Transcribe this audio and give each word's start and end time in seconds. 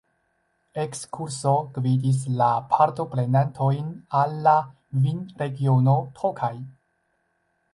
Ekskurso 0.83 1.51
gvidis 1.75 2.23
la 2.39 2.47
partoprenantojn 2.71 3.93
al 4.21 4.33
la 4.49 4.55
vinregiono 5.05 5.97
Tokaj. 6.23 6.55